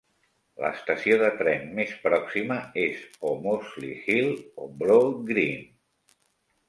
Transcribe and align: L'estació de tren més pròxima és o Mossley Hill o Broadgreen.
L'estació 0.61 1.17
de 1.23 1.27
tren 1.41 1.67
més 1.81 1.93
pròxima 2.07 2.57
és 2.85 3.03
o 3.29 3.35
Mossley 3.43 3.95
Hill 4.15 4.35
o 4.65 4.71
Broadgreen. 4.81 5.63